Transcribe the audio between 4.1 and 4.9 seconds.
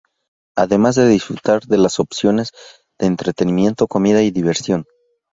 y diversión.